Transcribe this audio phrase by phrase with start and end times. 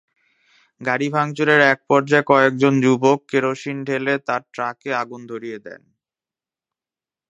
[0.81, 5.81] গাড়ি ভাঙচুরের একপর্যায়ে কয়েকজন যুবক কেরোসিন ঢেলে তাঁর ট্রাকে আগুন ধরিয়ে দেন।